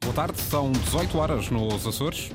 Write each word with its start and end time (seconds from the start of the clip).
Boa 0.00 0.14
tarde, 0.14 0.40
são 0.40 0.70
18 0.72 1.18
horas 1.18 1.50
nos 1.50 1.86
Açores. 1.86 2.30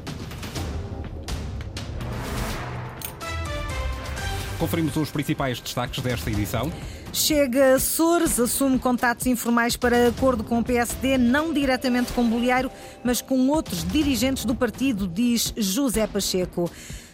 Conferimos 4.59 4.95
os 4.95 5.09
principais 5.09 5.59
destaques 5.59 6.03
desta 6.03 6.29
edição. 6.29 6.71
Chega 7.13 7.75
Açores, 7.75 8.39
assume 8.39 8.79
contatos 8.79 9.25
informais 9.25 9.75
para 9.75 10.07
acordo 10.07 10.43
com 10.43 10.59
o 10.59 10.63
PSD, 10.63 11.17
não 11.17 11.53
diretamente 11.53 12.13
com 12.13 12.27
Bolheiro, 12.27 12.71
mas 13.03 13.21
com 13.21 13.47
outros 13.49 13.83
dirigentes 13.83 14.45
do 14.45 14.55
partido, 14.55 15.07
diz 15.07 15.53
José 15.57 16.07
Pacheco. 16.07 16.69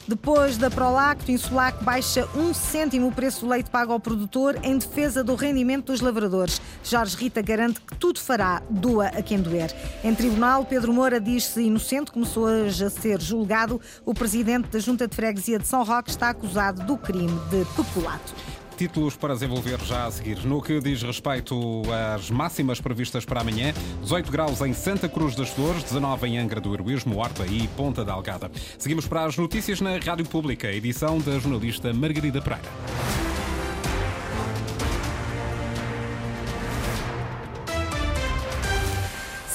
Depois 0.08 0.58
da 0.58 0.70
Prolacto, 0.70 1.30
Insulac 1.30 1.84
baixa 1.84 2.26
um 2.34 2.54
cêntimo 2.54 3.08
o 3.08 3.12
preço 3.12 3.42
do 3.42 3.52
leite 3.52 3.70
pago 3.70 3.92
ao 3.92 4.00
produtor 4.00 4.58
em 4.64 4.78
defesa 4.78 5.22
do 5.22 5.36
rendimento 5.36 5.88
dos 5.88 6.00
lavradores. 6.00 6.62
Jorge 6.82 7.18
Rita 7.18 7.42
garante 7.42 7.82
que 7.82 7.94
tudo 7.98 8.18
fará, 8.18 8.62
doa 8.70 9.08
a 9.08 9.22
quem 9.22 9.42
doer. 9.42 9.70
Em 10.06 10.16
tribunal, 10.16 10.64
Pedro 10.64 10.94
Moura 10.94 11.20
diz-se 11.20 11.62
inocente, 11.62 12.10
começou 12.10 12.46
hoje 12.46 12.86
a 12.86 12.90
ser 12.90 13.20
julgado. 13.20 13.82
O 14.06 14.14
presidente 14.14 14.70
da 14.70 14.80
Junta 14.80 15.10
de 15.10 15.16
Freguesia 15.16 15.60
de 15.60 15.68
São 15.68 15.84
Roque 15.84 16.10
está 16.10 16.30
acusado 16.30 16.84
do 16.84 16.98
crime 16.98 17.38
de 17.50 17.66
peculato. 17.76 18.34
Títulos 18.78 19.16
para 19.16 19.34
desenvolver 19.34 19.80
já 19.84 20.06
a 20.06 20.12
seguir. 20.12 20.46
No 20.46 20.62
que 20.62 20.80
diz 20.80 21.02
respeito 21.02 21.82
às 22.14 22.30
máximas 22.30 22.80
previstas 22.80 23.26
para 23.26 23.42
amanhã, 23.42 23.74
18 24.04 24.32
graus 24.32 24.62
em 24.62 24.72
Santa 24.72 25.10
Cruz 25.10 25.36
das 25.36 25.50
Flores, 25.50 25.82
19 25.84 26.28
em 26.28 26.38
Angra 26.38 26.62
do 26.62 26.74
Heroísmo, 26.76 27.18
Horta 27.18 27.44
e 27.48 27.68
Ponta 27.70 28.06
da 28.06 28.14
Algada. 28.14 28.52
Seguimos 28.78 29.08
para 29.08 29.26
as 29.26 29.36
notícias 29.36 29.82
na 29.82 29.98
Rádio 29.98 30.26
Pública, 30.26 30.72
edição 30.72 31.18
da 31.18 31.40
jornalista 31.40 31.92
Margarida 31.92 32.40
Pereira. 32.40 33.27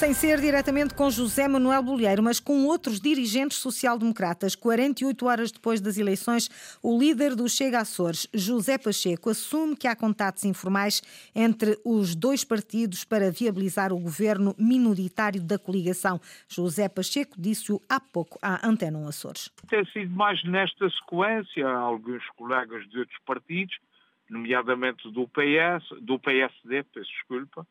Sem 0.03 0.13
ser 0.13 0.41
diretamente 0.41 0.93
com 0.93 1.09
José 1.09 1.47
Manuel 1.47 1.81
Bolheiro, 1.81 2.21
mas 2.21 2.37
com 2.37 2.65
outros 2.65 2.99
dirigentes 2.99 3.57
social-democratas. 3.59 4.53
48 4.53 5.25
horas 5.25 5.49
depois 5.49 5.79
das 5.79 5.97
eleições, 5.97 6.49
o 6.83 6.99
líder 6.99 7.37
do 7.37 7.47
Chega 7.47 7.79
Açores, 7.79 8.27
José 8.33 8.77
Pacheco, 8.77 9.29
assume 9.29 9.77
que 9.77 9.87
há 9.87 9.95
contatos 9.95 10.43
informais 10.43 11.01
entre 11.33 11.79
os 11.85 12.15
dois 12.15 12.43
partidos 12.43 13.05
para 13.05 13.31
viabilizar 13.31 13.93
o 13.93 13.97
governo 13.97 14.53
minoritário 14.59 15.41
da 15.41 15.57
coligação. 15.57 16.19
José 16.49 16.89
Pacheco 16.89 17.39
disse-o 17.39 17.81
há 17.87 17.97
pouco 18.01 18.37
à 18.41 18.67
Antena 18.67 18.99
1 18.99 19.07
Açores. 19.07 19.49
Tem 19.69 19.85
sido 19.85 20.13
mais 20.13 20.43
nesta 20.43 20.89
sequência, 20.89 21.65
alguns 21.65 22.27
colegas 22.35 22.85
de 22.89 22.99
outros 22.99 23.19
partidos, 23.25 23.77
nomeadamente 24.29 25.09
do 25.09 25.25
PS, 25.29 25.87
do 26.01 26.19
PSD, 26.19 26.83
peço 26.93 27.09
desculpa, 27.09 27.65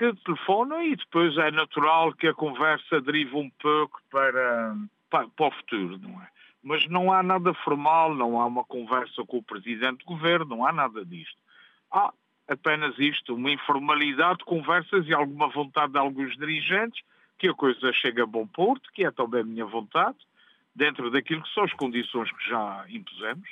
que 0.00 0.14
telefonam 0.24 0.82
e 0.82 0.96
depois 0.96 1.36
é 1.36 1.50
natural 1.50 2.14
que 2.14 2.26
a 2.26 2.32
conversa 2.32 3.02
derive 3.02 3.36
um 3.36 3.50
pouco 3.60 4.00
para, 4.10 4.74
para, 5.10 5.28
para, 5.28 5.46
o 5.46 5.50
futuro, 5.50 5.98
não 5.98 6.22
é? 6.22 6.28
Mas 6.62 6.88
não 6.88 7.12
há 7.12 7.22
nada 7.22 7.52
formal, 7.52 8.14
não 8.14 8.40
há 8.40 8.46
uma 8.46 8.64
conversa 8.64 9.22
com 9.26 9.36
o 9.36 9.42
Presidente 9.42 9.98
do 9.98 10.06
Governo, 10.06 10.56
não 10.56 10.66
há 10.66 10.72
nada 10.72 11.04
disto. 11.04 11.36
Há 11.92 12.14
apenas 12.48 12.98
isto, 12.98 13.34
uma 13.34 13.50
informalidade 13.50 14.38
de 14.38 14.46
conversas 14.46 15.06
e 15.06 15.12
alguma 15.12 15.48
vontade 15.48 15.92
de 15.92 15.98
alguns 15.98 16.34
dirigentes 16.34 17.02
que 17.38 17.48
a 17.48 17.54
coisa 17.54 17.92
chegue 17.92 18.22
a 18.22 18.26
bom 18.26 18.46
porto, 18.46 18.90
que 18.94 19.04
é 19.04 19.10
também 19.10 19.42
a 19.42 19.44
minha 19.44 19.66
vontade, 19.66 20.16
dentro 20.80 21.10
daquilo 21.10 21.42
que 21.42 21.52
são 21.52 21.62
as 21.62 21.72
condições 21.74 22.32
que 22.32 22.48
já 22.48 22.86
impusemos. 22.88 23.46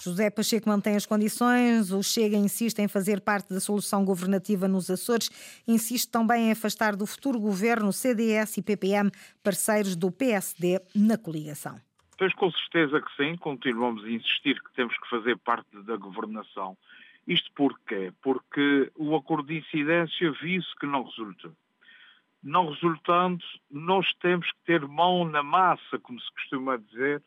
José 0.00 0.30
Pacheco 0.30 0.68
mantém 0.68 0.94
as 0.94 1.04
condições, 1.04 1.90
o 1.90 2.04
Chega 2.04 2.36
insiste 2.36 2.78
em 2.78 2.86
fazer 2.86 3.20
parte 3.20 3.52
da 3.52 3.58
solução 3.58 4.04
governativa 4.04 4.68
nos 4.68 4.88
Açores, 4.88 5.28
insiste 5.66 6.08
também 6.08 6.46
em 6.46 6.52
afastar 6.52 6.94
do 6.94 7.04
futuro 7.04 7.40
governo 7.40 7.92
CDS 7.92 8.58
e 8.58 8.62
PPM, 8.62 9.10
parceiros 9.42 9.96
do 9.96 10.12
PSD, 10.12 10.80
na 10.94 11.18
coligação. 11.18 11.80
Pois 12.16 12.32
com 12.34 12.48
certeza 12.52 13.00
que 13.00 13.16
sim, 13.16 13.36
continuamos 13.36 14.04
a 14.04 14.10
insistir 14.10 14.62
que 14.62 14.72
temos 14.74 14.96
que 14.98 15.10
fazer 15.10 15.36
parte 15.38 15.68
da 15.82 15.96
governação. 15.96 16.76
Isto 17.26 17.50
porquê? 17.56 18.12
Porque 18.22 18.92
o 18.96 19.16
acordo 19.16 19.48
de 19.48 19.58
incidência 19.58 20.30
viu-se 20.40 20.74
que 20.78 20.86
não 20.86 21.02
resulta. 21.02 21.50
Não 22.42 22.70
resultando, 22.70 23.44
nós 23.70 24.12
temos 24.20 24.46
que 24.46 24.58
ter 24.64 24.86
mão 24.86 25.24
na 25.24 25.42
massa, 25.42 25.98
como 26.00 26.20
se 26.20 26.32
costuma 26.32 26.76
dizer, 26.76 27.22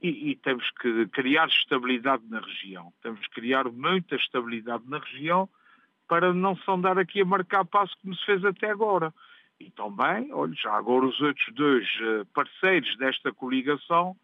e, 0.00 0.30
e, 0.30 0.36
temos 0.36 0.70
que 0.80 1.08
criar 1.08 1.48
estabilidade 1.48 2.22
na 2.28 2.38
região. 2.38 2.92
Temos 3.02 3.20
que 3.26 3.34
criar 3.40 3.64
muita 3.64 4.14
estabilidade 4.14 4.84
na 4.86 4.98
região 4.98 5.48
para 6.06 6.32
não 6.32 6.56
se 6.56 6.70
andar 6.70 6.98
aqui 6.98 7.20
a 7.20 7.24
marcar 7.24 7.64
passo 7.64 7.96
como 8.00 8.14
se 8.14 8.24
fez 8.24 8.44
até 8.44 8.70
agora. 8.70 9.12
E 9.60 9.70
também, 9.70 10.32
olha, 10.32 10.54
já 10.54 10.72
agora 10.72 11.04
os 11.04 11.20
outros 11.20 11.46
dois 11.52 11.86
uh, 12.00 12.24
parceiros 12.32 12.96
desta 12.96 13.32
coligação, 13.32 14.16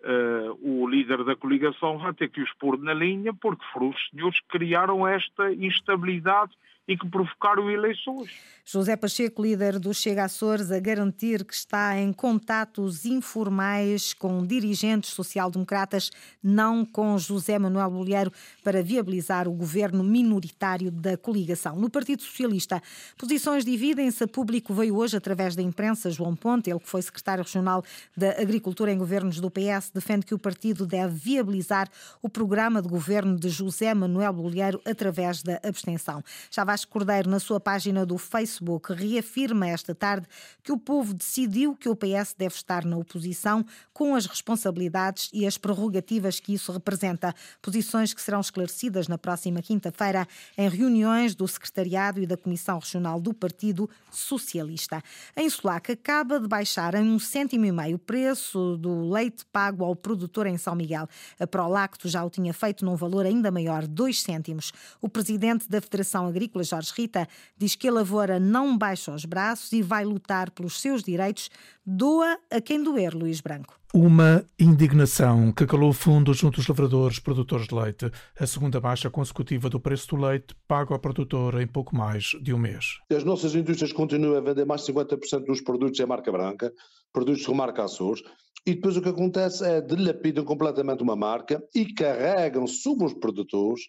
uh, 0.00 0.58
o 0.60 0.86
líder 0.86 1.24
da 1.24 1.34
coligação 1.34 1.98
vai 1.98 2.12
ter 2.12 2.28
que 2.28 2.42
os 2.42 2.52
pôr 2.54 2.78
na 2.78 2.92
linha 2.92 3.32
porque 3.32 3.64
foram 3.72 3.88
os 3.88 4.08
senhores 4.10 4.38
que 4.40 4.58
criaram 4.58 5.06
esta 5.08 5.52
instabilidade 5.54 6.52
e 6.86 6.96
que 6.96 7.08
provocaram 7.08 7.70
eleições. 7.70 8.30
José 8.66 8.96
Pacheco, 8.96 9.42
líder 9.42 9.78
do 9.78 9.92
Chega 9.92 10.24
Açores, 10.24 10.70
a 10.70 10.78
garantir 10.78 11.44
que 11.44 11.54
está 11.54 11.98
em 11.98 12.12
contatos 12.12 13.04
informais 13.04 14.14
com 14.14 14.44
dirigentes 14.46 15.10
social-democratas, 15.10 16.10
não 16.42 16.84
com 16.84 17.18
José 17.18 17.58
Manuel 17.58 17.90
Bolheiro, 17.90 18.32
para 18.62 18.82
viabilizar 18.82 19.48
o 19.48 19.52
governo 19.52 20.02
minoritário 20.02 20.90
da 20.90 21.16
coligação. 21.16 21.76
No 21.76 21.90
Partido 21.90 22.22
Socialista, 22.22 22.82
posições 23.18 23.64
dividem-se. 23.64 24.24
A 24.24 24.28
público 24.28 24.72
veio 24.72 24.96
hoje, 24.96 25.16
através 25.16 25.54
da 25.54 25.62
imprensa, 25.62 26.10
João 26.10 26.34
Ponte, 26.34 26.70
ele 26.70 26.80
que 26.80 26.88
foi 26.88 27.02
secretário 27.02 27.44
regional 27.44 27.82
da 28.16 28.30
Agricultura 28.40 28.92
em 28.92 28.98
governos 28.98 29.40
do 29.40 29.50
PS, 29.50 29.90
defende 29.92 30.24
que 30.24 30.34
o 30.34 30.38
partido 30.38 30.86
deve 30.86 31.14
viabilizar 31.14 31.88
o 32.22 32.28
programa 32.28 32.80
de 32.80 32.88
governo 32.88 33.38
de 33.38 33.48
José 33.48 33.92
Manuel 33.92 34.32
Bolheiro 34.32 34.80
através 34.86 35.42
da 35.42 35.60
abstenção. 35.62 36.22
Já 36.50 36.64
vai 36.64 36.73
Vasco 36.74 36.90
Cordeiro, 36.90 37.30
na 37.30 37.38
sua 37.38 37.60
página 37.60 38.04
do 38.04 38.18
Facebook, 38.18 38.92
reafirma 38.92 39.68
esta 39.68 39.94
tarde 39.94 40.26
que 40.60 40.72
o 40.72 40.76
povo 40.76 41.14
decidiu 41.14 41.76
que 41.76 41.88
o 41.88 41.94
PS 41.94 42.34
deve 42.36 42.56
estar 42.56 42.84
na 42.84 42.96
oposição 42.96 43.64
com 43.92 44.16
as 44.16 44.26
responsabilidades 44.26 45.30
e 45.32 45.46
as 45.46 45.56
prerrogativas 45.56 46.40
que 46.40 46.52
isso 46.52 46.72
representa. 46.72 47.32
Posições 47.62 48.12
que 48.12 48.20
serão 48.20 48.40
esclarecidas 48.40 49.06
na 49.06 49.16
próxima 49.16 49.62
quinta-feira 49.62 50.26
em 50.58 50.68
reuniões 50.68 51.36
do 51.36 51.46
Secretariado 51.46 52.20
e 52.20 52.26
da 52.26 52.36
Comissão 52.36 52.80
Regional 52.80 53.20
do 53.20 53.32
Partido 53.32 53.88
Socialista. 54.10 55.00
Em 55.36 55.48
Sulac 55.48 55.92
acaba 55.92 56.40
de 56.40 56.48
baixar 56.48 56.96
em 56.96 57.08
um 57.08 57.20
cêntimo 57.20 57.66
e 57.66 57.70
meio 57.70 57.94
o 57.94 58.00
preço 58.00 58.76
do 58.78 59.08
leite 59.10 59.44
pago 59.52 59.84
ao 59.84 59.94
produtor 59.94 60.48
em 60.48 60.58
São 60.58 60.74
Miguel. 60.74 61.08
A 61.38 61.46
Prolacto 61.46 62.08
já 62.08 62.24
o 62.24 62.30
tinha 62.30 62.52
feito 62.52 62.84
num 62.84 62.96
valor 62.96 63.26
ainda 63.26 63.52
maior, 63.52 63.86
dois 63.86 64.20
cêntimos. 64.20 64.72
O 65.00 65.08
presidente 65.08 65.68
da 65.68 65.80
Federação 65.80 66.26
Agrícola 66.26 66.63
Jorge 66.64 66.92
Rita, 66.96 67.28
diz 67.56 67.74
que 67.76 67.88
a 67.88 67.92
lavoura 67.92 68.40
não 68.40 68.76
baixa 68.76 69.12
os 69.12 69.24
braços 69.24 69.72
e 69.72 69.82
vai 69.82 70.04
lutar 70.04 70.50
pelos 70.50 70.80
seus 70.80 71.02
direitos. 71.02 71.50
Doa 71.86 72.38
a 72.50 72.60
quem 72.60 72.82
doer, 72.82 73.14
Luís 73.14 73.40
Branco. 73.40 73.78
Uma 73.94 74.44
indignação 74.58 75.52
que 75.52 75.64
calou 75.66 75.92
fundo 75.92 76.34
junto 76.34 76.58
aos 76.58 76.66
lavradores 76.66 77.20
produtores 77.20 77.68
de 77.68 77.74
leite. 77.76 78.10
A 78.36 78.44
segunda 78.44 78.80
baixa 78.80 79.08
consecutiva 79.08 79.70
do 79.70 79.78
preço 79.78 80.08
do 80.08 80.16
leite 80.16 80.56
paga 80.66 80.92
ao 80.92 80.98
produtor 80.98 81.60
em 81.60 81.66
pouco 81.66 81.94
mais 81.94 82.32
de 82.42 82.52
um 82.52 82.58
mês. 82.58 82.98
As 83.12 83.22
nossas 83.22 83.54
indústrias 83.54 83.92
continuam 83.92 84.36
a 84.36 84.40
vender 84.40 84.64
mais 84.64 84.84
de 84.84 84.92
50% 84.92 85.44
dos 85.44 85.60
produtos 85.60 86.00
em 86.00 86.06
marca 86.06 86.32
branca, 86.32 86.72
produtos 87.12 87.44
de 87.44 87.54
marca 87.54 87.84
Açores, 87.84 88.20
e 88.66 88.74
depois 88.74 88.96
o 88.96 89.02
que 89.02 89.10
acontece 89.10 89.64
é 89.64 89.80
dilapidam 89.80 90.44
completamente 90.44 91.02
uma 91.02 91.14
marca 91.14 91.62
e 91.74 91.84
carregam 91.92 92.66
sobre 92.66 93.04
os 93.04 93.14
produtores 93.14 93.82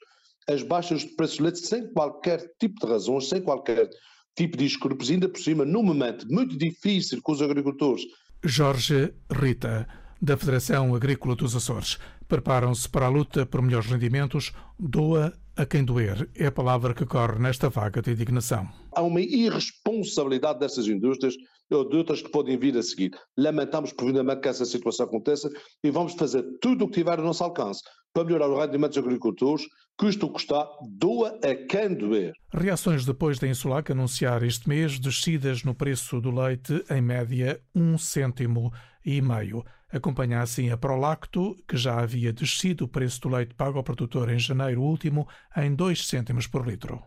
as 0.48 0.64
baixas 0.64 1.02
de 1.02 1.16
preços 1.16 1.38
de 1.38 1.44
leite 1.44 1.60
sem 1.60 1.92
qualquer 1.92 2.40
tipo 2.60 2.80
de 2.86 2.92
razões, 2.92 3.30
sem 3.30 3.42
qualquer 3.42 3.90
tipo 4.36 4.58
de 4.58 4.66
escrúpulos, 4.66 5.10
ainda 5.10 5.30
por 5.30 5.40
cima, 5.40 5.66
num 5.66 5.84
momento 5.84 6.28
muito 6.30 6.58
difícil 6.58 7.22
com 7.22 7.32
os 7.32 7.42
agricultores. 7.42 8.04
Jorge 8.44 9.14
Rita, 9.32 9.88
da 10.22 10.38
Federação 10.38 10.94
Agrícola 10.94 11.36
dos 11.36 11.56
Açores, 11.56 11.98
preparam-se 12.28 12.88
para 12.90 13.06
a 13.06 13.10
luta 13.10 13.46
por 13.46 13.62
melhores 13.62 13.90
rendimentos, 13.90 14.52
doa 14.78 15.34
a 15.56 15.66
quem 15.66 15.84
doer. 15.84 16.30
É 16.36 16.48
a 16.48 16.52
palavra 16.52 16.94
que 16.94 17.06
corre 17.06 17.40
nesta 17.40 17.70
vaga 17.70 18.02
de 18.02 18.12
indignação. 18.12 18.68
Há 18.94 19.02
uma 19.02 19.22
irresponsabilidade 19.22 20.60
dessas 20.60 20.88
indústrias 20.88 21.36
ou 21.72 21.88
de 21.88 21.98
outras 21.98 22.22
que 22.22 22.30
podem 22.30 22.58
vir 22.58 22.78
a 22.78 22.84
seguir. 22.84 23.12
Lamentamos 23.38 23.94
profundamente 23.94 24.42
que 24.42 24.50
essa 24.50 24.66
situação 24.66 25.06
aconteça 25.06 25.50
e 25.84 25.90
vamos 25.90 26.14
fazer 26.14 26.44
tudo 26.62 26.86
o 26.86 26.88
que 26.88 26.96
tiver 26.96 27.18
ao 27.18 27.26
nosso 27.26 27.44
alcance 27.44 27.82
para 28.14 28.24
melhorar 28.24 28.48
o 28.48 28.60
rendimento 28.60 28.94
dos 28.94 29.04
agricultores, 29.04 29.66
custa 29.98 30.28
custar, 30.28 30.68
doa 30.88 31.40
a 31.44 31.56
quem 31.56 31.94
doer. 31.94 32.34
Reações 32.54 33.06
depois 33.06 33.40
da 33.40 33.48
Insulac 33.48 33.92
anunciar 33.92 34.44
este 34.44 34.68
mês 34.68 35.00
descidas 35.00 35.64
no 35.64 35.74
preço 35.74 36.20
do 36.20 36.32
leite 36.32 36.84
em 36.90 37.02
média 37.02 37.62
um 37.74 37.98
cêntimo 37.98 38.72
e 39.06 39.22
meio. 39.22 39.64
Acompanha 39.92 40.42
assim 40.42 40.70
a 40.72 40.78
Prolacto, 40.78 41.56
que 41.68 41.78
já 41.78 42.00
havia 42.00 42.34
descido 42.34 42.86
o 42.86 42.88
preço 42.88 43.22
do 43.22 43.30
leite 43.30 43.54
pago 43.54 43.78
ao 43.78 43.84
produtor 43.84 44.30
em 44.30 44.40
janeiro 44.40 44.82
último 44.82 45.28
em 45.56 45.74
2 45.74 46.08
cêntimos 46.08 46.48
por 46.48 46.68
litro. 46.68 47.02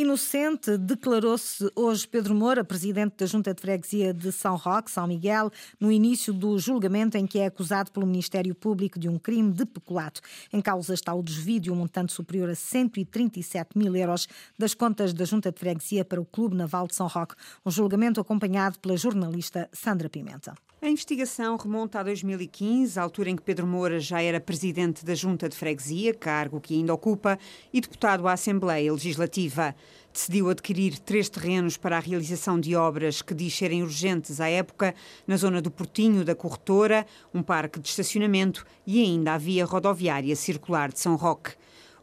Inocente, 0.00 0.78
declarou-se 0.78 1.70
hoje 1.76 2.08
Pedro 2.08 2.34
Moura, 2.34 2.64
presidente 2.64 3.16
da 3.18 3.26
Junta 3.26 3.52
de 3.52 3.60
Freguesia 3.60 4.14
de 4.14 4.32
São 4.32 4.56
Roque, 4.56 4.90
São 4.90 5.06
Miguel, 5.06 5.50
no 5.78 5.92
início 5.92 6.32
do 6.32 6.58
julgamento 6.58 7.18
em 7.18 7.26
que 7.26 7.38
é 7.38 7.44
acusado 7.44 7.92
pelo 7.92 8.06
Ministério 8.06 8.54
Público 8.54 8.98
de 8.98 9.10
um 9.10 9.18
crime 9.18 9.52
de 9.52 9.66
peculato. 9.66 10.22
Em 10.50 10.62
causa 10.62 10.94
está 10.94 11.12
o 11.12 11.22
desvio 11.22 11.60
de 11.60 11.70
um 11.70 11.74
montante 11.74 12.14
superior 12.14 12.48
a 12.48 12.54
137 12.54 13.76
mil 13.76 13.94
euros 13.94 14.26
das 14.58 14.72
contas 14.72 15.12
da 15.12 15.26
Junta 15.26 15.52
de 15.52 15.58
Freguesia 15.58 16.02
para 16.02 16.18
o 16.18 16.24
Clube 16.24 16.56
Naval 16.56 16.86
de 16.86 16.94
São 16.94 17.06
Roque. 17.06 17.34
Um 17.62 17.70
julgamento 17.70 18.22
acompanhado 18.22 18.78
pela 18.78 18.96
jornalista 18.96 19.68
Sandra 19.70 20.08
Pimenta. 20.08 20.54
A 20.82 20.88
investigação 20.88 21.58
remonta 21.58 22.00
a 22.00 22.02
2015, 22.02 22.98
altura 22.98 23.28
em 23.28 23.36
que 23.36 23.42
Pedro 23.42 23.66
Moura 23.66 24.00
já 24.00 24.22
era 24.22 24.40
presidente 24.40 25.04
da 25.04 25.14
Junta 25.14 25.46
de 25.46 25.54
Freguesia, 25.54 26.14
cargo 26.14 26.58
que 26.58 26.72
ainda 26.72 26.94
ocupa, 26.94 27.38
e 27.70 27.82
deputado 27.82 28.26
à 28.26 28.32
Assembleia 28.32 28.90
Legislativa. 28.90 29.76
Decidiu 30.10 30.48
adquirir 30.48 30.98
três 30.98 31.28
terrenos 31.28 31.76
para 31.76 31.98
a 31.98 32.00
realização 32.00 32.58
de 32.58 32.74
obras 32.74 33.20
que 33.20 33.34
diz 33.34 33.54
serem 33.54 33.82
urgentes 33.82 34.40
à 34.40 34.48
época, 34.48 34.94
na 35.26 35.36
zona 35.36 35.60
do 35.60 35.70
Portinho 35.70 36.24
da 36.24 36.34
Corretora, 36.34 37.06
um 37.34 37.42
parque 37.42 37.78
de 37.78 37.86
estacionamento 37.86 38.64
e 38.86 39.02
ainda 39.02 39.34
a 39.34 39.38
via 39.38 39.66
rodoviária 39.66 40.34
circular 40.34 40.90
de 40.90 40.98
São 40.98 41.14
Roque. 41.14 41.52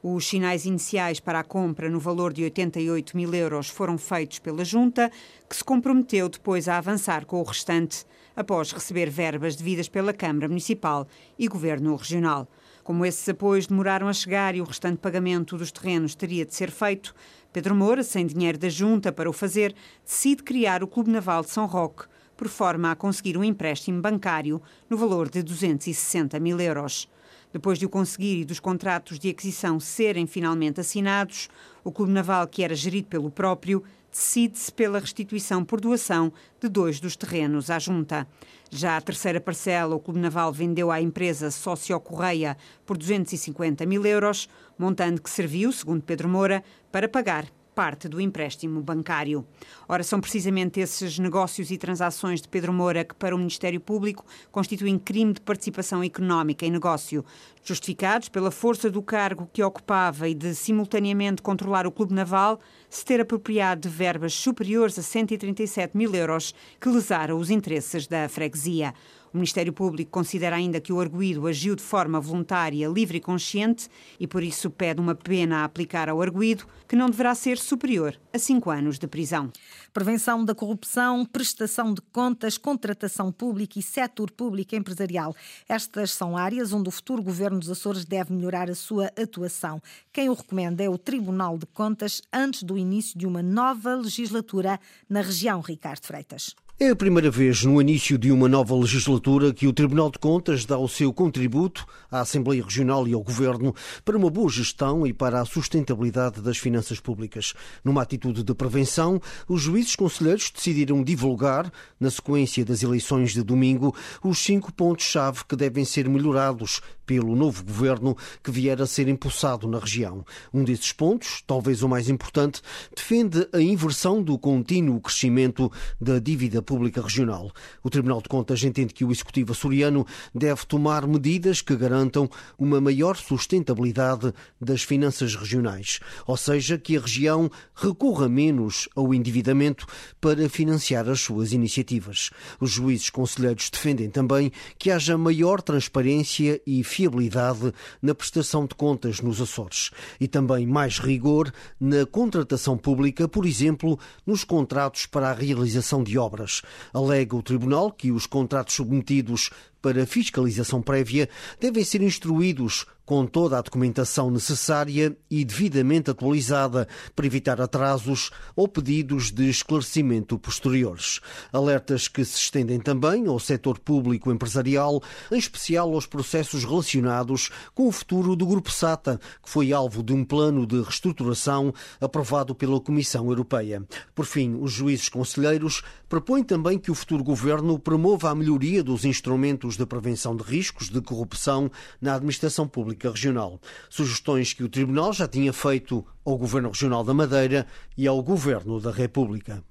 Os 0.04 0.28
sinais 0.28 0.66
iniciais 0.66 1.20
para 1.20 1.40
a 1.40 1.44
compra 1.44 1.90
no 1.90 2.00
valor 2.00 2.32
de 2.32 2.44
88 2.44 3.18
mil 3.18 3.34
euros 3.34 3.68
foram 3.68 3.98
feitos 3.98 4.38
pela 4.38 4.64
Junta, 4.64 5.12
que 5.50 5.56
se 5.56 5.64
comprometeu 5.64 6.30
depois 6.30 6.68
a 6.68 6.78
avançar 6.78 7.26
com 7.26 7.40
o 7.40 7.44
restante 7.44 8.06
após 8.36 8.72
receber 8.72 9.10
verbas 9.10 9.56
devidas 9.56 9.90
pela 9.90 10.14
Câmara 10.14 10.48
Municipal 10.48 11.08
e 11.38 11.48
Governo 11.48 11.96
Regional. 11.96 12.48
Como 12.84 13.06
esses 13.06 13.28
apoios 13.28 13.66
demoraram 13.66 14.08
a 14.08 14.14
chegar 14.14 14.56
e 14.56 14.62
o 14.62 14.66
restante 14.66 15.00
pagamento 15.00 15.58
dos 15.58 15.72
terrenos 15.72 16.14
teria 16.14 16.46
de 16.46 16.54
ser 16.54 16.70
feito, 16.70 17.16
Pedro 17.52 17.74
Moura, 17.74 18.04
sem 18.04 18.28
dinheiro 18.28 18.60
da 18.60 18.70
Junta 18.70 19.12
para 19.12 19.30
o 19.30 19.34
fazer, 19.34 19.76
decide 20.06 20.44
criar 20.44 20.84
o 20.84 20.88
Clube 20.88 21.10
Naval 21.10 21.42
de 21.42 21.50
São 21.50 21.66
Roque, 21.66 22.06
por 22.38 22.48
forma 22.48 22.92
a 22.92 22.96
conseguir 22.96 23.36
um 23.36 23.44
empréstimo 23.44 24.00
bancário 24.00 24.62
no 24.88 24.96
valor 24.96 25.28
de 25.28 25.42
260 25.42 26.40
mil 26.40 26.60
euros. 26.60 27.10
Depois 27.52 27.80
de 27.80 27.86
o 27.86 27.90
conseguir 27.90 28.42
e 28.42 28.46
dos 28.46 28.60
contratos 28.60 29.18
de 29.18 29.30
aquisição 29.30 29.80
serem 29.80 30.28
finalmente 30.28 30.80
assinados, 30.80 31.50
o 31.84 31.92
Clube 31.92 32.12
Naval, 32.12 32.48
que 32.48 32.64
era 32.64 32.76
gerido 32.76 33.08
pelo 33.08 33.32
próprio, 33.32 33.84
decide-se 34.12 34.72
pela 34.72 35.00
restituição 35.00 35.64
por 35.64 35.80
doação 35.80 36.32
de 36.60 36.68
dois 36.68 37.00
dos 37.00 37.16
terrenos 37.16 37.70
à 37.70 37.80
Junta. 37.80 38.28
Já 38.70 38.98
a 38.98 39.02
terceira 39.02 39.40
parcela, 39.40 39.96
o 39.96 40.00
Clube 40.00 40.20
Naval 40.20 40.52
vendeu 40.52 40.92
à 40.92 41.02
empresa 41.02 41.52
Sócio 41.52 41.98
Correia 42.00 42.58
por 42.86 42.98
250 42.98 43.86
mil 43.86 44.06
euros, 44.06 44.50
montante 44.78 45.22
que 45.22 45.30
serviu, 45.30 45.72
segundo 45.72 46.04
Pedro 46.04 46.28
Moura, 46.28 46.64
para 46.92 47.08
pagar 47.08 47.46
parte 47.78 48.10
do 48.10 48.20
empréstimo 48.20 48.82
bancário. 48.82 49.46
Ora, 49.88 50.02
são 50.02 50.20
precisamente 50.20 50.80
esses 50.80 51.20
negócios 51.20 51.70
e 51.70 51.78
transações 51.78 52.42
de 52.42 52.48
Pedro 52.48 52.74
Moura 52.74 53.06
que, 53.06 53.14
para 53.14 53.36
o 53.36 53.38
Ministério 53.38 53.80
Público, 53.80 54.26
constituem 54.52 54.98
crime 54.98 55.34
de 55.34 55.42
participação 55.42 56.04
económica 56.04 56.66
em 56.66 56.72
negócio, 56.72 57.24
justificados 57.64 58.30
pela 58.30 58.50
força 58.50 58.90
do 58.90 59.04
cargo 59.04 59.48
que 59.54 59.62
ocupava 59.62 60.28
e 60.28 60.34
de 60.34 60.56
simultaneamente 60.56 61.44
controlar 61.44 61.86
o 61.86 61.92
Clube 61.92 62.16
Naval, 62.16 62.60
se 62.90 63.06
ter 63.06 63.22
apropriado 63.22 63.88
de 63.88 63.90
verbas 63.90 64.34
superiores 64.34 64.98
a 64.98 65.04
137 65.04 65.96
mil 65.96 66.16
euros 66.16 66.56
que 66.82 66.90
lesaram 66.90 67.38
os 67.38 67.52
interesses 67.52 68.08
da 68.08 68.28
freguesia. 68.28 68.92
O 69.34 69.38
Ministério 69.38 69.74
Público 69.74 70.12
considera 70.12 70.56
ainda 70.56 70.80
que 70.80 70.94
o 70.94 71.00
arguído 71.00 71.48
agiu 71.48 71.76
de 71.76 71.84
forma 71.84 72.20
voluntária, 72.20 72.88
livre 72.88 73.18
e 73.18 73.22
consciente 73.22 73.90
e 74.20 74.26
por 74.26 74.44
isso 74.44 74.70
pede 74.70 75.02
uma 75.02 75.16
pena 75.16 75.58
a 75.58 75.64
aplicar 75.64 76.10
ao 76.10 76.22
arguído 76.22 76.66
que 76.88 76.96
não 76.96 77.10
deverá 77.10 77.36
ser 77.36 77.58
superior 77.58 78.18
a 78.34 78.40
cinco 78.40 78.70
anos 78.70 78.98
de 78.98 79.08
prisão. 79.08 79.52
Prevenção 79.94 80.46
da 80.46 80.56
corrupção, 80.56 81.26
prestação 81.26 81.94
de 81.94 82.02
contas, 82.02 82.58
contratação 82.58 83.32
pública 83.32 83.80
e 83.80 83.82
setor 83.82 84.32
público 84.32 84.76
empresarial. 84.76 85.36
Estas 85.68 86.12
são 86.12 86.38
áreas 86.38 86.72
onde 86.72 86.88
o 86.88 86.92
futuro 86.92 87.22
governo 87.22 87.60
dos 87.60 87.70
Açores 87.70 88.06
deve 88.06 88.34
melhorar 88.34 88.70
a 88.70 88.76
sua 88.76 89.08
atuação. 89.08 89.82
Quem 90.14 90.30
o 90.30 90.34
recomenda 90.34 90.84
é 90.84 90.90
o 90.90 90.98
Tribunal 90.98 91.58
de 91.58 91.66
Contas 91.66 92.22
antes 92.32 92.64
do 92.64 92.78
início 92.78 93.18
de 93.18 93.28
uma 93.28 93.42
nova 93.42 93.96
legislatura 93.96 94.80
na 95.10 95.22
região 95.22 95.62
Ricardo 95.62 96.06
Freitas. 96.06 96.56
É 96.80 96.90
a 96.92 96.96
primeira 96.96 97.32
vez 97.32 97.64
no 97.64 97.82
início 97.82 98.20
de 98.20 98.32
uma 98.32 98.48
nova 98.48 98.76
legislatura 98.76 99.52
que 99.52 99.66
o 99.66 99.74
Tribunal 99.74 100.12
de 100.12 100.20
Contas 100.20 100.64
dá 100.64 100.78
o 100.78 100.88
seu 100.88 101.12
contributo 101.12 101.84
à 102.12 102.22
Assembleia 102.22 102.64
Regional 102.64 103.08
e 103.08 103.16
ao 103.16 103.24
Governo 103.24 103.74
para 104.06 104.16
uma 104.16 104.30
boa 104.30 104.48
gestão 104.48 105.08
e 105.08 105.12
para 105.12 105.42
a 105.42 105.46
sustentabilidade 105.46 106.40
das 106.40 106.60
finanças 106.60 107.00
públicas. 107.00 107.56
Numa 107.84 108.04
atitude 108.04 108.44
de 108.44 108.54
prevenção, 108.54 109.20
os 109.50 109.60
juízes 109.60 109.96
conselheiros 109.96 110.52
decidiram 110.52 111.04
divulgar, 111.04 111.74
na 112.00 112.12
sequência 112.12 112.64
das 112.64 112.84
eleições 112.84 113.34
de 113.34 113.42
domingo, 113.42 113.96
os 114.24 114.38
cinco 114.38 114.72
pontos-chave 114.72 115.46
que 115.46 115.56
devem 115.56 115.84
ser 115.84 116.08
melhorados 116.08 116.80
pelo 117.08 117.36
novo 117.36 117.64
governo 117.64 118.16
que 118.44 118.52
vier 118.52 118.80
a 118.82 118.86
ser 118.86 119.08
impulsado 119.08 119.68
na 119.68 119.80
região. 119.80 120.24
Um 120.54 120.64
desses 120.64 120.92
pontos, 120.92 121.42
talvez 121.48 121.82
o 121.82 121.90
mais 121.90 122.10
importante, 122.10 122.62
defende 122.96 123.48
a 123.54 123.60
inversão 123.60 124.22
do 124.22 124.38
contínuo 124.38 125.02
crescimento 125.02 125.72
da 126.00 126.20
dívida 126.20 126.62
pública 126.62 127.02
regional. 127.02 127.52
O 127.82 127.90
Tribunal 127.90 128.22
de 128.22 128.28
Contas 128.28 128.62
entende 128.64 128.94
que 128.94 129.06
o 129.06 129.12
Executivo 129.12 129.54
açoriano 129.54 130.06
deve 130.36 130.66
tomar 130.66 131.08
medidas 131.08 131.62
que 131.62 131.76
garantam 131.76 132.30
uma 132.60 132.82
maior 132.82 133.16
sustentabilidade 133.16 134.34
das 134.60 134.84
finanças 134.84 135.34
regionais, 135.34 136.00
ou 136.26 136.36
seja, 136.36 136.78
que 136.78 136.98
a 136.98 137.00
região 137.00 137.50
recorra 137.74 138.28
menos 138.28 138.90
ao 138.94 139.14
endividamento 139.14 139.86
para 140.20 140.50
financiar 140.50 141.08
as 141.08 141.22
suas 141.22 141.54
iniciativas. 141.54 142.32
Os 142.60 142.72
juízes 142.72 143.10
conselheiros 143.10 143.70
defendem 143.70 144.10
também 144.10 144.52
que 144.78 144.92
haja 144.92 145.18
maior 145.18 145.62
transparência 145.62 146.62
e 146.66 146.84
fiabilidade 146.98 147.72
na 148.02 148.16
prestação 148.16 148.66
de 148.66 148.74
contas 148.74 149.22
nos 149.22 149.40
Açores 149.40 149.92
e 150.20 150.28
também 150.28 150.66
mais 150.66 150.98
rigor 150.98 151.54
na 151.80 152.08
contratação 152.08 152.76
pública, 152.76 153.28
por 153.28 153.46
exemplo, 153.46 154.00
nos 154.26 154.44
contratos 154.44 155.06
para 155.06 155.30
a 155.30 155.34
realização 155.34 156.04
de 156.04 156.18
obras. 156.18 156.64
Alega 156.92 157.36
o 157.36 157.44
Tribunal 157.44 157.92
que 157.92 158.12
os 158.12 158.26
contratos 158.26 158.74
submetidos 158.74 159.52
para 159.80 160.08
fiscalização 160.08 160.82
prévia 160.82 161.30
devem 161.60 161.84
ser 161.84 162.02
instruídos 162.02 162.88
com 163.08 163.26
toda 163.26 163.58
a 163.58 163.62
documentação 163.62 164.30
necessária 164.30 165.18
e 165.32 165.46
devidamente 165.46 166.12
atualizada 166.12 166.90
para 167.16 167.26
evitar 167.26 167.62
atrasos 167.62 168.32
ou 168.54 168.68
pedidos 168.68 169.32
de 169.32 169.50
esclarecimento 169.50 170.38
posteriores. 170.38 171.22
Alertas 171.54 172.10
que 172.10 172.26
se 172.26 172.36
estendem 172.38 172.82
também 172.82 173.26
ao 173.28 173.40
setor 173.40 173.80
público 173.80 174.30
empresarial, 174.30 175.02
em 175.32 175.38
especial 175.38 175.94
aos 175.94 176.06
processos 176.06 176.66
relacionados 176.66 177.50
com 177.74 177.88
o 177.88 177.94
futuro 177.94 178.36
do 178.36 178.46
Grupo 178.46 178.70
SATA, 178.70 179.22
que 179.42 179.50
foi 179.50 179.72
alvo 179.72 180.04
de 180.04 180.12
um 180.12 180.26
plano 180.26 180.68
de 180.68 180.82
reestruturação 180.82 181.74
aprovado 182.02 182.54
pela 182.54 182.82
Comissão 182.82 183.30
Europeia. 183.30 183.82
Por 184.14 184.26
fim, 184.26 184.58
os 184.60 184.74
juízes 184.74 185.08
conselheiros 185.08 185.82
propõem 186.10 186.44
também 186.44 186.78
que 186.78 186.92
o 186.92 186.96
futuro 186.96 187.24
governo 187.24 187.80
promova 187.80 188.32
a 188.32 188.36
melhoria 188.36 188.84
dos 188.84 189.06
instrumentos 189.06 189.78
de 189.78 189.86
prevenção 189.86 190.36
de 190.36 190.44
riscos 190.44 190.90
de 190.90 191.00
corrupção 191.00 191.72
na 192.02 192.16
administração 192.16 192.68
pública 192.68 192.97
Pública 192.98 193.12
Regional. 193.12 193.62
Sugestões 193.90 194.54
que 194.54 194.64
o 194.64 194.70
Tribunal 194.70 195.14
já 195.14 195.28
tinha 195.28 195.54
feito 195.54 196.06
ao 196.26 196.38
Governo 196.38 196.70
Regional 196.70 197.04
da 197.04 197.14
Madeira 197.14 197.68
e 197.96 198.08
ao 198.08 198.22
Governo 198.22 198.80
da 198.82 198.92
República. 198.92 199.64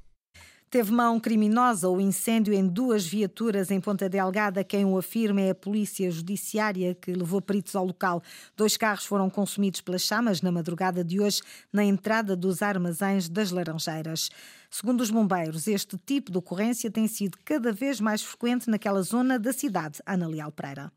Teve 0.68 0.90
mão 0.90 1.21
criminosa 1.21 1.88
o 1.88 2.00
incêndio 2.00 2.52
em 2.52 2.66
duas 2.66 3.06
viaturas 3.06 3.71
em 3.71 3.80
Ponta 3.80 4.09
Delgada. 4.09 4.64
Quem 4.64 4.85
o 4.85 4.99
afirma 4.99 5.40
é 5.40 5.50
a 5.50 5.54
Polícia 5.54 6.11
Judiciária 6.11 6.95
que 6.95 7.12
levou 7.12 7.40
peritos 7.40 7.76
ao 7.76 7.87
local. 7.87 8.21
Dois 8.56 8.76
carros 8.76 9.06
foram 9.06 9.30
consumidos 9.30 9.80
pelas 9.80 10.02
chamas 10.02 10.42
na 10.42 10.50
madrugada 10.50 11.04
de 11.04 11.21
hoje 11.21 11.40
na 11.73 11.85
entrada 11.85 12.35
dos 12.35 12.62
armazéns 12.62 13.28
das 13.28 13.52
Laranjeiras. 13.52 14.28
Segundo 14.68 15.00
os 15.02 15.11
bombeiros, 15.11 15.68
este 15.68 15.97
tipo 16.04 16.33
de 16.33 16.38
ocorrência 16.38 16.90
tem 16.90 17.06
sido 17.06 17.38
cada 17.45 17.73
vez 17.73 18.00
mais 18.00 18.23
frequente 18.23 18.68
naquela 18.68 19.02
zona 19.02 19.38
da 19.38 19.52
cidade. 19.52 20.00
Ana 20.04 20.26
Leal 20.26 20.50
Pereira. 20.50 20.92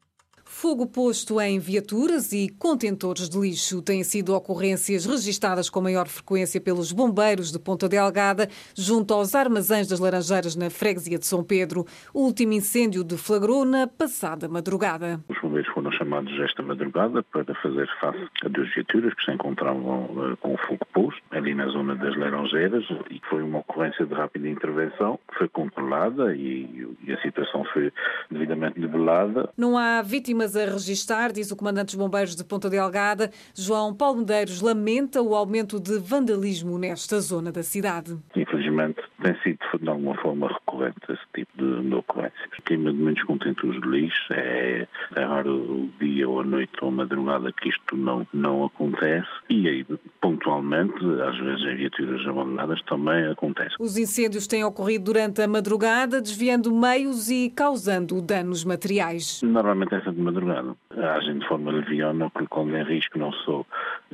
Fogo 0.51 0.87
posto 0.87 1.39
em 1.39 1.57
viaturas 1.59 2.33
e 2.33 2.49
contentores 2.49 3.29
de 3.29 3.39
lixo 3.39 3.83
têm 3.83 4.03
sido 4.03 4.35
ocorrências 4.35 5.05
registadas 5.05 5.69
com 5.69 5.79
maior 5.79 6.07
frequência 6.07 6.59
pelos 6.59 6.91
bombeiros 6.91 7.51
de 7.51 7.59
Ponta 7.59 7.87
Delgada, 7.87 8.49
junto 8.75 9.13
aos 9.13 9.35
armazéns 9.35 9.87
das 9.87 9.99
Laranjeiras 9.99 10.55
na 10.55 10.69
freguesia 10.69 11.19
de 11.19 11.25
São 11.25 11.43
Pedro. 11.43 11.85
O 12.13 12.23
último 12.23 12.51
incêndio 12.51 13.03
deflagrou 13.03 13.63
na 13.63 13.87
passada 13.87 14.49
madrugada. 14.49 15.21
Os 15.29 15.39
bombeiros 15.39 15.71
foram 15.71 15.91
chamados 15.91 16.37
esta 16.41 16.63
madrugada 16.63 17.23
para 17.23 17.53
fazer 17.61 17.87
face 18.01 18.27
a 18.43 18.49
duas 18.49 18.73
viaturas 18.73 19.13
que 19.13 19.23
se 19.23 19.31
encontravam 19.31 20.05
uh, 20.05 20.37
com 20.37 20.55
o 20.55 20.57
fogo 20.57 20.85
posto 20.91 21.21
ali 21.31 21.53
na 21.53 21.67
zona 21.67 21.95
das 21.95 22.17
Laranjeiras 22.17 22.83
e 23.11 23.21
foi 23.29 23.43
uma 23.43 23.59
ocorrência 23.59 24.05
de 24.05 24.13
rápida 24.13 24.49
intervenção, 24.49 25.19
foi 25.37 25.47
controlada 25.47 26.35
e, 26.35 26.89
e 27.05 27.13
a 27.13 27.21
situação 27.21 27.63
foi 27.71 27.93
devidamente 28.31 28.79
nivelada. 28.79 29.49
Não 29.55 29.77
há 29.77 30.01
vítimas 30.01 30.38
a 30.45 30.65
registrar, 30.65 31.31
diz 31.31 31.51
o 31.51 31.55
comandante 31.55 31.87
dos 31.87 31.95
bombeiros 31.95 32.35
de 32.35 32.43
Ponta 32.43 32.69
Delgada. 32.69 33.31
João 33.53 33.93
Paulo 33.93 34.19
Medeiros 34.19 34.61
lamenta 34.61 35.21
o 35.21 35.35
aumento 35.35 35.79
de 35.79 35.97
vandalismo 35.99 36.77
nesta 36.77 37.19
zona 37.19 37.51
da 37.51 37.63
cidade. 37.63 38.17
Infelizmente 38.35 39.01
tem 39.21 39.35
sido 39.41 39.59
de 39.79 39.89
alguma 39.89 40.15
forma 40.21 40.47
recorrente 40.47 40.99
esse 41.09 41.21
tipo 41.35 41.48
de, 41.59 41.89
de 41.89 41.95
ocorrências. 41.95 42.49
Queima 42.65 42.91
de 42.91 42.99
muitos 42.99 43.23
contentores 43.23 43.81
de 43.81 43.87
lixo 43.87 44.33
é, 44.33 44.87
é 45.15 45.23
raro 45.23 45.55
o 45.55 45.89
dia 45.99 46.27
ou 46.27 46.41
a 46.41 46.43
noite 46.43 46.71
ou 46.81 46.89
a 46.89 46.91
madrugada 46.91 47.51
que 47.51 47.69
isto 47.69 47.95
não, 47.95 48.25
não 48.33 48.65
acontece 48.65 49.27
e 49.49 49.67
aí 49.67 49.85
pontualmente, 50.21 50.93
às 51.27 51.37
vezes 51.37 51.65
em 51.65 51.75
viaturas 51.75 52.27
abandonadas 52.27 52.81
também 52.83 53.25
acontece. 53.27 53.75
Os 53.79 53.97
incêndios 53.97 54.47
têm 54.47 54.63
ocorrido 54.63 55.05
durante 55.05 55.41
a 55.41 55.47
madrugada, 55.47 56.21
desviando 56.21 56.73
meios 56.73 57.29
e 57.29 57.49
causando 57.49 58.21
danos 58.21 58.63
materiais. 58.63 59.41
Normalmente 59.43 59.95
é 59.95 59.99
sempre 59.99 60.15
de 60.15 60.21
madrugada. 60.21 60.75
Agem 60.91 61.39
de 61.39 61.47
forma 61.47 61.71
leviana, 61.71 62.29
colocando 62.29 62.75
em 62.75 62.83
risco 62.83 63.17
não 63.17 63.31
só 63.31 63.65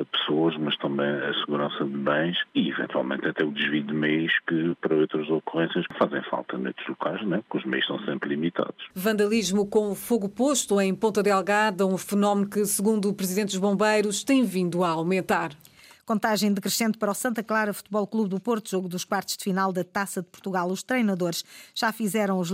pessoas, 0.03 0.57
mas 0.57 0.75
também 0.77 1.07
a 1.07 1.33
segurança 1.35 1.85
de 1.85 1.97
bens 1.97 2.37
e 2.53 2.69
eventualmente 2.69 3.27
até 3.27 3.43
o 3.43 3.51
desvio 3.51 3.83
de 3.83 3.93
meios 3.93 4.33
que 4.47 4.75
para 4.81 4.95
outras 4.95 5.29
ocorrências 5.29 5.85
fazem 5.97 6.21
falta 6.23 6.57
noutros 6.57 6.87
locais, 6.87 7.25
né? 7.25 7.41
porque 7.47 7.59
os 7.59 7.65
meios 7.65 7.85
são 7.87 7.99
sempre 7.99 8.29
limitados. 8.29 8.75
Vandalismo 8.93 9.65
com 9.67 9.95
fogo 9.95 10.27
posto 10.27 10.81
em 10.81 10.93
Ponta 10.93 11.23
Delgada, 11.23 11.85
um 11.85 11.97
fenómeno 11.97 12.49
que, 12.49 12.65
segundo 12.65 13.09
o 13.09 13.13
Presidente 13.13 13.49
dos 13.49 13.59
Bombeiros, 13.59 14.23
tem 14.23 14.43
vindo 14.43 14.83
a 14.83 14.89
aumentar. 14.89 15.51
Contagem 16.05 16.53
decrescente 16.53 16.99
para 16.99 17.09
o 17.09 17.15
Santa 17.15 17.41
Clara 17.41 17.73
Futebol 17.73 18.05
Clube 18.05 18.29
do 18.29 18.39
Porto, 18.39 18.69
jogo 18.69 18.87
dos 18.87 19.03
quartos 19.03 19.35
de 19.37 19.43
final 19.43 19.73
da 19.73 19.83
Taça 19.83 20.21
de 20.21 20.27
Portugal. 20.27 20.69
Os 20.69 20.83
treinadores 20.83 21.43
já 21.73 21.91
fizeram 21.91 22.37
os 22.37 22.51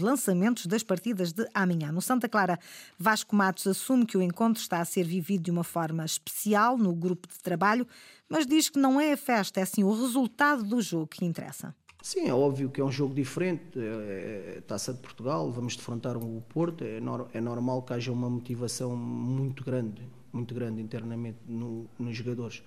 lançamentos 0.00 0.64
das 0.64 0.82
partidas 0.82 1.30
de 1.30 1.46
amanhã. 1.52 1.92
No 1.92 2.00
Santa 2.00 2.26
Clara, 2.26 2.58
Vasco 2.98 3.36
Matos 3.36 3.66
assume 3.66 4.06
que 4.06 4.16
o 4.16 4.22
encontro 4.22 4.62
está 4.62 4.80
a 4.80 4.84
ser 4.86 5.04
vivido 5.04 5.42
de 5.42 5.50
uma 5.50 5.62
forma 5.62 6.06
especial 6.06 6.78
no 6.78 6.94
grupo 6.94 7.28
de 7.28 7.38
trabalho, 7.40 7.86
mas 8.26 8.46
diz 8.46 8.70
que 8.70 8.78
não 8.78 8.98
é 8.98 9.12
a 9.12 9.16
festa, 9.16 9.60
é 9.60 9.64
sim 9.66 9.84
o 9.84 9.92
resultado 9.92 10.64
do 10.64 10.80
jogo 10.80 11.08
que 11.08 11.22
interessa. 11.22 11.76
Sim, 12.02 12.28
é 12.28 12.32
óbvio 12.32 12.70
que 12.70 12.80
é 12.80 12.84
um 12.84 12.90
jogo 12.90 13.12
diferente, 13.12 13.78
é, 13.78 14.54
é 14.56 14.60
Taça 14.62 14.94
de 14.94 15.00
Portugal, 15.00 15.52
vamos 15.52 15.76
defrontar 15.76 16.16
o 16.16 16.42
Porto, 16.48 16.82
é, 16.82 16.96
é 17.34 17.40
normal 17.42 17.82
que 17.82 17.92
haja 17.92 18.10
uma 18.10 18.30
motivação 18.30 18.96
muito 18.96 19.62
grande 19.62 20.08
muito 20.32 20.54
grande 20.54 20.80
internamente 20.80 21.38
no, 21.46 21.86
nos 21.98 22.16
jogadores. 22.16 22.62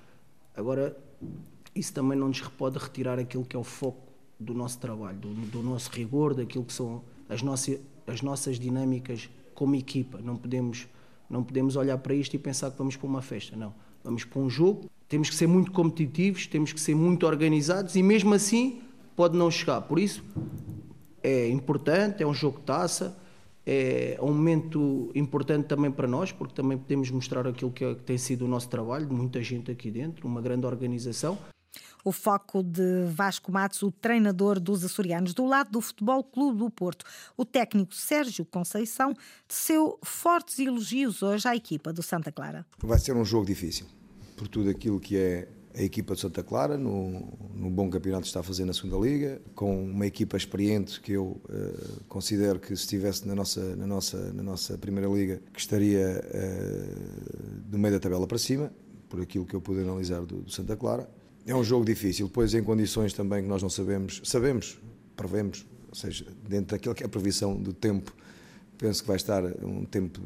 Agora, 0.56 0.96
isso 1.76 1.94
também 1.94 2.18
não 2.18 2.28
nos 2.28 2.42
pode 2.42 2.78
retirar 2.78 3.18
aquilo 3.20 3.44
que 3.44 3.56
é 3.56 3.60
o 3.60 3.64
foco 3.64 4.02
do 4.40 4.54
nosso 4.54 4.80
trabalho, 4.80 5.18
do, 5.18 5.34
do 5.48 5.64
nosso 5.64 5.90
rigor, 5.92 6.34
daquilo 6.34 6.66
que 6.66 6.74
são 6.74 7.04
as, 7.30 7.42
nossas 7.42 7.80
as 8.08 8.22
nossas 8.22 8.60
dinâmicas 8.60 9.30
como 9.54 9.76
equipa. 9.76 10.20
Não 10.22 10.36
podemos, 10.36 10.88
não 11.30 11.44
podemos 11.44 11.76
olhar 11.76 11.98
para 11.98 12.14
isto 12.14 12.36
e 12.36 12.40
pensar 12.40 12.72
que 12.72 12.78
vamos 12.78 12.96
para 12.96 13.08
uma 13.08 13.22
festa. 13.22 13.56
Não. 13.56 13.74
Vamos 14.04 14.26
para 14.26 14.40
um 14.42 14.50
jogo, 14.50 14.90
temos 15.08 15.30
que 15.30 15.36
ser 15.36 15.48
muito 15.48 15.72
competitivos, 15.72 16.46
temos 16.46 16.74
que 16.74 16.82
ser 16.82 16.96
muito 16.96 17.26
organizados 17.26 17.96
e 17.96 18.04
mesmo 18.04 18.34
assim 18.34 18.82
pode 19.16 19.38
não 19.38 19.50
chegar. 19.50 19.82
Por 19.82 19.98
isso, 19.98 20.24
é 21.22 21.48
importante, 21.50 22.22
é 22.22 22.28
um 22.28 22.34
jogo 22.34 22.60
de 22.60 22.66
taça, 22.66 23.18
é 23.66 24.18
um 24.22 24.34
momento 24.34 25.12
importante 25.16 25.68
também 25.68 25.92
para 25.92 26.08
nós, 26.08 26.32
porque 26.32 26.54
também 26.54 26.78
podemos 26.78 27.10
mostrar 27.12 27.48
aquilo 27.48 27.72
que, 27.72 27.84
é, 27.84 27.96
que 27.96 28.04
tem 28.04 28.18
sido 28.18 28.46
o 28.46 28.48
nosso 28.48 28.70
trabalho, 28.70 29.06
de 29.06 29.14
muita 29.14 29.42
gente 29.42 29.72
aqui 29.72 29.90
dentro, 29.90 30.28
uma 30.28 30.42
grande 30.42 30.66
organização. 30.66 31.38
O 32.06 32.12
foco 32.12 32.62
de 32.62 33.06
Vasco 33.08 33.50
Matos, 33.50 33.82
o 33.82 33.90
treinador 33.90 34.60
dos 34.60 34.84
açorianos. 34.84 35.34
Do 35.34 35.46
lado 35.46 35.72
do 35.72 35.80
Futebol 35.80 36.22
Clube 36.22 36.60
do 36.60 36.70
Porto, 36.70 37.06
o 37.38 37.46
técnico 37.46 37.96
Sérgio 37.96 38.44
Conceição 38.44 39.14
teceu 39.48 39.98
fortes 40.04 40.60
elogios 40.60 41.24
hoje 41.24 41.48
à 41.48 41.56
equipa 41.56 41.94
do 41.94 42.04
Santa 42.04 42.30
Clara. 42.30 42.66
Vai 42.80 43.00
ser 43.00 43.16
um 43.16 43.24
jogo 43.24 43.46
difícil, 43.46 43.86
por 44.36 44.50
tudo 44.50 44.70
aquilo 44.70 45.00
que 45.00 45.16
é 45.16 45.48
a 45.76 45.82
equipa 45.82 46.14
de 46.14 46.22
Santa 46.22 46.44
Clara, 46.44 46.78
no, 46.78 47.34
no, 47.56 47.70
bom 47.70 47.90
campeonato 47.90 48.24
que 48.24 48.28
está 48.28 48.42
a 48.42 48.44
fazer 48.44 48.64
na 48.64 48.74
segunda 48.74 48.98
Liga, 48.98 49.42
com 49.56 49.84
uma 49.84 50.06
equipa 50.06 50.38
experiente 50.38 51.02
que 51.02 51.14
eu 51.14 51.42
uh, 51.50 52.04
considero 52.08 52.60
que 52.60 52.68
se 52.68 52.84
estivesse 52.84 53.28
na 53.28 53.34
nossa, 53.34 53.76
na, 53.76 53.88
nossa, 53.88 54.34
na 54.34 54.44
nossa 54.44 54.78
Primeira 54.78 55.10
Liga, 55.10 55.42
que 55.52 55.60
estaria 55.60 56.24
uh, 56.24 57.62
do 57.66 57.80
meio 57.80 57.94
da 57.94 58.00
tabela 58.00 58.28
para 58.28 58.38
cima, 58.38 58.72
por 59.10 59.20
aquilo 59.20 59.46
que 59.46 59.56
eu 59.56 59.62
pude 59.62 59.82
analisar 59.82 60.22
do, 60.22 60.42
do, 60.42 60.52
Santa 60.52 60.76
Clara. 60.76 61.10
É 61.46 61.56
um 61.56 61.64
jogo 61.64 61.84
difícil, 61.84 62.28
depois 62.28 62.54
em 62.54 62.64
condições 62.64 63.12
também 63.14 63.42
que 63.42 63.50
nós 63.50 63.62
não 63.62 63.70
sabemos, 63.70 64.22
sabemos, 64.24 64.80
prevemos, 65.16 65.66
ou 65.90 65.96
seja, 65.96 66.26
dentro 66.48 66.76
daquilo 66.76 66.94
que 66.94 67.04
é 67.04 67.08
a 67.08 67.10
previsão 67.10 67.56
do 67.56 67.74
tempo, 67.74 68.16
penso 68.78 69.02
que 69.02 69.08
vai 69.08 69.18
estar 69.18 69.44
um 69.64 69.86
tempo 69.86 70.20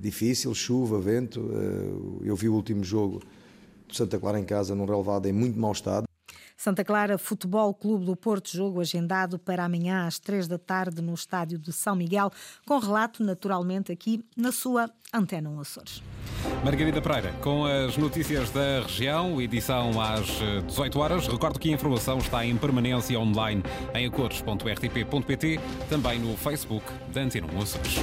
difícil, 0.00 0.54
chuva, 0.54 0.98
vento. 0.98 1.40
Uh, 1.40 2.22
eu 2.24 2.34
vi 2.34 2.48
o 2.48 2.54
último 2.54 2.82
jogo 2.82 3.20
Santa 3.92 4.18
Clara 4.18 4.38
em 4.38 4.44
casa 4.44 4.74
num 4.74 4.84
relevado 4.84 5.26
em 5.26 5.32
muito 5.32 5.58
mau 5.58 5.72
estado. 5.72 6.06
Santa 6.56 6.82
Clara 6.82 7.18
Futebol 7.18 7.74
Clube 7.74 8.06
do 8.06 8.16
Porto, 8.16 8.50
jogo 8.50 8.80
agendado 8.80 9.38
para 9.38 9.64
amanhã 9.64 10.06
às 10.06 10.18
três 10.18 10.48
da 10.48 10.58
tarde 10.58 11.02
no 11.02 11.12
estádio 11.12 11.58
de 11.58 11.70
São 11.70 11.94
Miguel, 11.94 12.30
com 12.66 12.78
relato 12.78 13.22
naturalmente 13.22 13.92
aqui 13.92 14.24
na 14.34 14.50
sua 14.50 14.90
Antena 15.12 15.50
1 15.50 15.60
Açores. 15.60 16.02
Margarida 16.64 17.02
Pereira, 17.02 17.32
com 17.42 17.66
as 17.66 17.96
notícias 17.96 18.50
da 18.50 18.80
região, 18.80 19.40
edição 19.40 20.00
às 20.00 20.26
18 20.66 20.98
horas. 20.98 21.28
Recordo 21.28 21.58
que 21.58 21.68
a 21.68 21.72
informação 21.72 22.18
está 22.18 22.44
em 22.44 22.56
permanência 22.56 23.18
online 23.20 23.62
em 23.94 24.06
acores.rtp.pt, 24.06 25.60
também 25.90 26.18
no 26.18 26.36
Facebook 26.36 26.86
da 27.12 27.20
Antena 27.20 27.46
1 27.52 27.60
Açores. 27.60 27.96